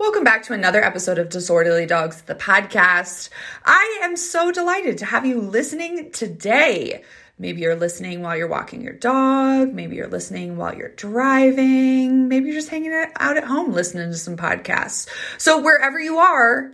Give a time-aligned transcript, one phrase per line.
[0.00, 3.28] Welcome back to another episode of Disorderly Dogs, the podcast.
[3.66, 7.04] I am so delighted to have you listening today.
[7.38, 9.74] Maybe you're listening while you're walking your dog.
[9.74, 12.28] Maybe you're listening while you're driving.
[12.28, 15.06] Maybe you're just hanging out at home listening to some podcasts.
[15.36, 16.72] So, wherever you are,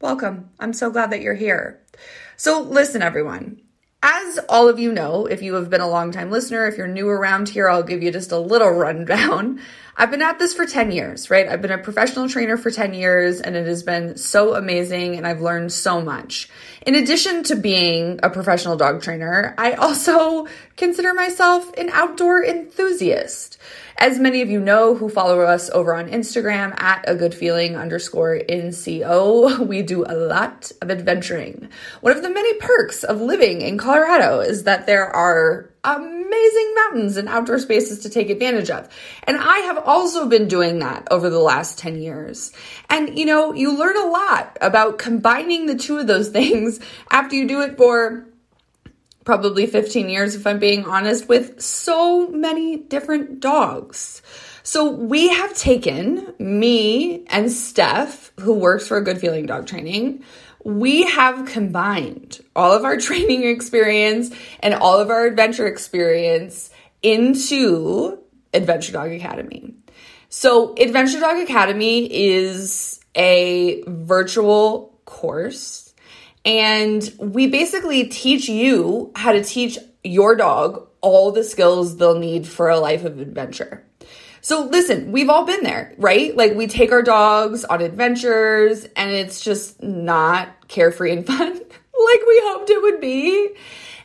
[0.00, 0.50] welcome.
[0.60, 1.80] I'm so glad that you're here.
[2.36, 3.60] So, listen, everyone.
[4.02, 6.88] As all of you know, if you have been a long time listener, if you're
[6.88, 9.60] new around here, I'll give you just a little rundown.
[9.96, 11.46] I've been at this for 10 years, right?
[11.46, 15.26] I've been a professional trainer for 10 years and it has been so amazing and
[15.26, 16.48] I've learned so much.
[16.86, 23.58] In addition to being a professional dog trainer, I also consider myself an outdoor enthusiast.
[24.02, 27.76] As many of you know who follow us over on Instagram at a good feeling
[27.76, 31.68] underscore NCO, we do a lot of adventuring.
[32.00, 37.16] One of the many perks of living in Colorado is that there are amazing mountains
[37.16, 38.88] and outdoor spaces to take advantage of.
[39.22, 42.50] And I have also been doing that over the last 10 years.
[42.90, 47.36] And you know, you learn a lot about combining the two of those things after
[47.36, 48.26] you do it for
[49.24, 54.22] probably 15 years, if I'm being honest, with so many different dogs.
[54.62, 60.22] So we have taken me and Steph, who works for good feeling dog training,
[60.64, 66.70] we have combined all of our training experience and all of our adventure experience
[67.02, 68.18] into
[68.54, 69.74] Adventure Dog Academy.
[70.28, 75.91] So, Adventure Dog Academy is a virtual course,
[76.44, 82.46] and we basically teach you how to teach your dog all the skills they'll need
[82.46, 83.84] for a life of adventure.
[84.40, 86.36] So listen, we've all been there, right?
[86.36, 92.20] Like we take our dogs on adventures and it's just not carefree and fun like
[92.26, 93.50] we hoped it would be.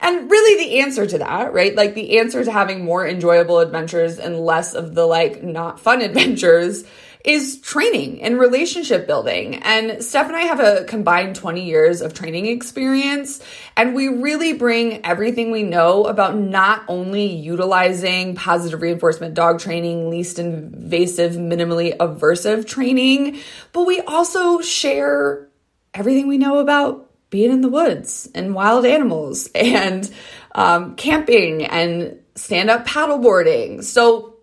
[0.00, 1.74] And really the answer to that, right?
[1.74, 6.02] Like the answer to having more enjoyable adventures and less of the like not fun
[6.08, 6.84] adventures
[7.24, 9.54] is training and relationship building.
[9.56, 13.42] And Steph and I have a combined 20 years of training experience,
[13.76, 20.10] and we really bring everything we know about not only utilizing positive reinforcement dog training,
[20.10, 23.38] least invasive, minimally aversive training,
[23.72, 25.48] but we also share
[25.94, 30.10] everything we know about being in the woods and wild animals and
[30.54, 33.82] um, camping and stand up paddleboarding.
[33.82, 34.33] So,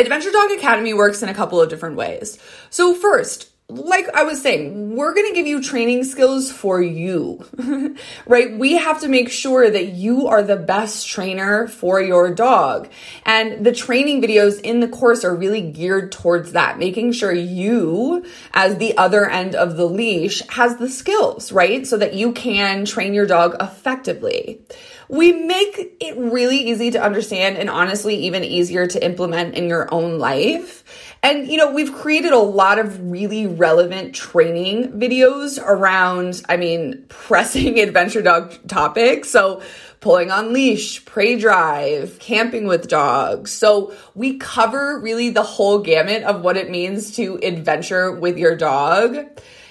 [0.00, 2.38] Adventure Dog Academy works in a couple of different ways.
[2.70, 7.44] So, first, like I was saying, we're going to give you training skills for you,
[8.26, 8.56] right?
[8.58, 12.88] We have to make sure that you are the best trainer for your dog.
[13.24, 18.24] And the training videos in the course are really geared towards that, making sure you,
[18.54, 21.86] as the other end of the leash, has the skills, right?
[21.86, 24.62] So that you can train your dog effectively.
[25.10, 29.92] We make it really easy to understand and honestly even easier to implement in your
[29.92, 30.84] own life.
[31.20, 37.06] And, you know, we've created a lot of really relevant training videos around, I mean,
[37.08, 39.30] pressing adventure dog topics.
[39.30, 39.62] So,
[39.98, 43.50] pulling on leash, prey drive, camping with dogs.
[43.50, 48.56] So, we cover really the whole gamut of what it means to adventure with your
[48.56, 49.26] dog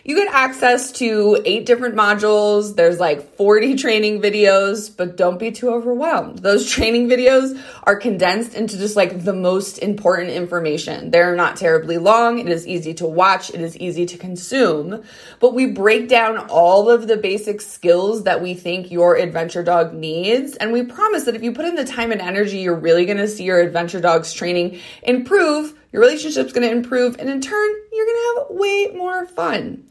[0.10, 2.76] you get access to eight different modules.
[2.76, 6.40] There's like 40 training videos, but don't be too overwhelmed.
[6.40, 11.12] Those training videos are condensed into just like the most important information.
[11.12, 12.40] They're not terribly long.
[12.40, 13.52] It is easy to watch.
[13.52, 15.04] It is easy to consume,
[15.40, 19.94] but we break down all of the basic skills that we think your adventure dog
[19.94, 20.56] needs.
[20.56, 23.18] And we promise that if you put in the time and energy, you're really going
[23.18, 27.70] to see your adventure dog's training improve your relationship's going to improve, and in turn,
[27.92, 29.86] you're going to have way more fun.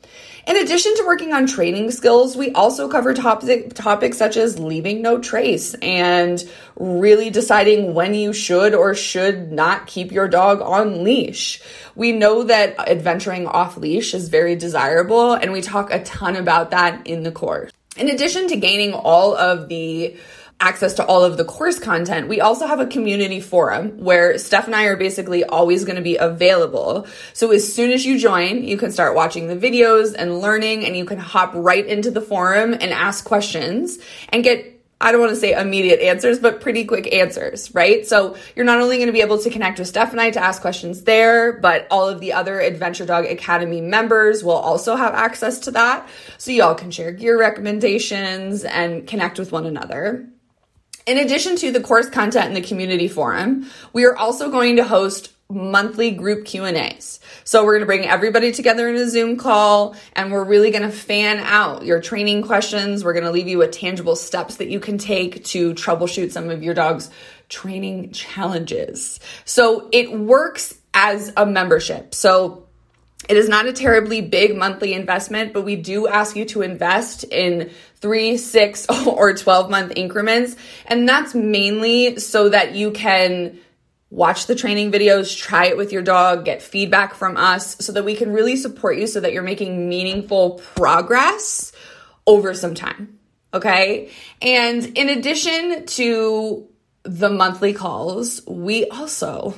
[0.47, 5.03] In addition to working on training skills, we also cover topic, topics such as leaving
[5.03, 6.43] no trace and
[6.77, 11.61] really deciding when you should or should not keep your dog on leash.
[11.95, 16.71] We know that adventuring off leash is very desirable, and we talk a ton about
[16.71, 17.71] that in the course.
[17.99, 20.17] In addition to gaining all of the
[20.61, 24.67] access to all of the course content, we also have a community forum where Steph
[24.67, 27.07] and I are basically always going to be available.
[27.33, 30.97] So as soon as you join, you can start watching the videos and learning and
[30.97, 33.99] you can hop right into the forum and ask questions
[34.31, 38.05] and get I don't want to say immediate answers, but pretty quick answers, right?
[38.05, 40.41] So you're not only going to be able to connect with Steph and I to
[40.41, 45.15] ask questions there, but all of the other Adventure Dog Academy members will also have
[45.15, 46.09] access to that.
[46.37, 50.29] So y'all can share gear recommendations and connect with one another.
[51.09, 54.85] In addition to the course content in the community forum, we are also going to
[54.85, 57.19] host monthly group Q&As.
[57.45, 60.83] So we're going to bring everybody together in a Zoom call and we're really going
[60.83, 63.03] to fan out your training questions.
[63.03, 66.51] We're going to leave you with tangible steps that you can take to troubleshoot some
[66.51, 67.11] of your dog's
[67.49, 69.19] training challenges.
[69.47, 72.15] So it works as a membership.
[72.15, 72.68] So
[73.29, 77.25] it is not a terribly big monthly investment, but we do ask you to invest
[77.25, 80.57] in three, six, or 12 month increments.
[80.87, 83.59] And that's mainly so that you can
[84.11, 88.05] watch the training videos, try it with your dog, get feedback from us so that
[88.05, 91.73] we can really support you so that you're making meaningful progress
[92.27, 93.19] over some time.
[93.53, 94.11] Okay.
[94.41, 96.67] And in addition to
[97.03, 99.55] the monthly calls, we also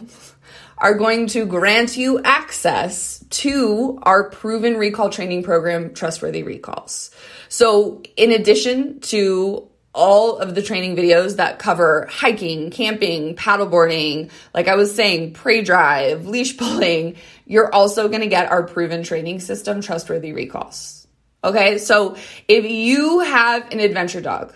[0.81, 7.11] are going to grant you access to our proven recall training program, Trustworthy Recalls.
[7.49, 14.69] So in addition to all of the training videos that cover hiking, camping, paddleboarding, like
[14.69, 19.41] I was saying, prey drive, leash pulling, you're also going to get our proven training
[19.41, 21.07] system, Trustworthy Recalls.
[21.43, 22.17] Okay, so
[22.49, 24.55] if you have an adventure dog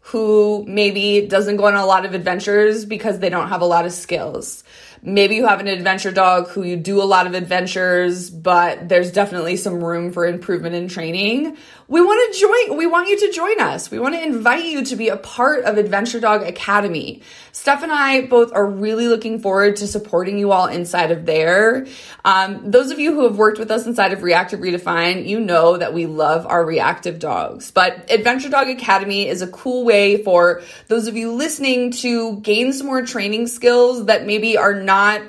[0.00, 3.86] who maybe doesn't go on a lot of adventures because they don't have a lot
[3.86, 4.64] of skills,
[5.04, 9.12] maybe you have an adventure dog who you do a lot of adventures, but there's
[9.12, 11.56] definitely some room for improvement in training
[11.88, 13.90] we want to join we want you to join us.
[13.90, 17.22] We want to invite you to be a part of adventure dog academy.
[17.52, 21.86] Steph and i both are really looking forward to supporting you all inside of there.
[22.24, 25.76] Um, those of you who have worked with us inside of reactive redefine you know
[25.76, 27.70] that we love our reactive dogs.
[27.70, 32.72] But adventure dog academy is a cool way for those of you listening to gain
[32.72, 35.22] some more training skills that maybe are not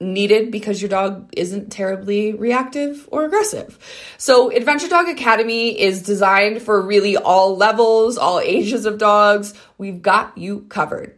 [0.00, 3.78] needed because your dog isn't terribly reactive or aggressive.
[4.16, 9.52] So Adventure Dog Academy is designed for really all levels, all ages of dogs.
[9.76, 11.16] We've got you covered.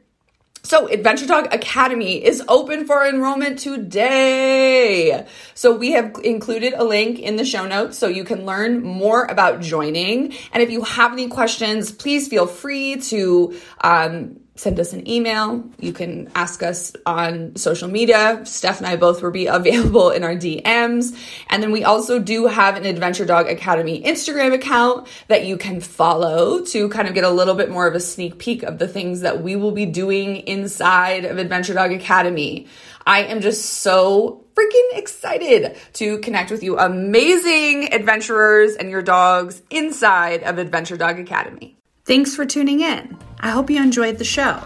[0.64, 5.26] So, Adventure Dog Academy is open for enrollment today.
[5.54, 9.24] So, we have included a link in the show notes so you can learn more
[9.24, 10.34] about joining.
[10.52, 15.64] And if you have any questions, please feel free to um, send us an email.
[15.80, 18.42] You can ask us on social media.
[18.44, 21.18] Steph and I both will be available in our DMs.
[21.50, 25.80] And then we also do have an Adventure Dog Academy Instagram account that you can
[25.80, 28.86] follow to kind of get a little bit more of a sneak peek of the
[28.86, 32.68] things that we will be doing inside of Adventure Dog Academy.
[33.04, 39.60] I am just so freaking excited to connect with you amazing adventurers and your dogs
[39.70, 41.76] inside of Adventure Dog Academy.
[42.04, 43.16] Thanks for tuning in.
[43.42, 44.62] I hope you enjoyed the show.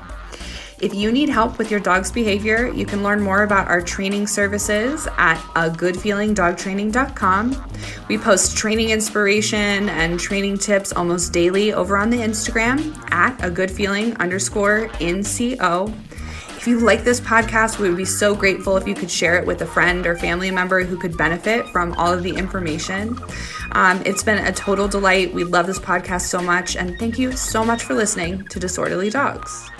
[0.78, 4.26] If you need help with your dog's behavior, you can learn more about our training
[4.26, 5.70] services at a.
[8.08, 13.50] We post training inspiration and training tips almost daily over on the Instagram at a
[14.20, 15.94] underscore NCO.
[16.58, 19.46] If you like this podcast, we would be so grateful if you could share it
[19.46, 23.18] with a friend or family member who could benefit from all of the information.
[23.72, 25.34] Um, it's been a total delight.
[25.34, 29.10] We love this podcast so much, and thank you so much for listening to Disorderly
[29.10, 29.70] Dogs.